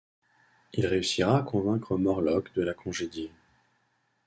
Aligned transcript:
Il 0.73 0.87
réussira 0.87 1.37
à 1.37 1.43
convaincre 1.43 1.95
Morlock 1.95 2.51
de 2.55 2.63
la 2.63 2.73
congédier. 2.73 3.31